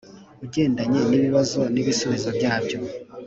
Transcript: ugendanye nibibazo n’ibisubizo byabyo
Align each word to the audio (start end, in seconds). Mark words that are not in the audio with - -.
ugendanye 0.45 0.99
nibibazo 1.09 1.59
n’ibisubizo 1.73 2.29
byabyo 2.37 2.77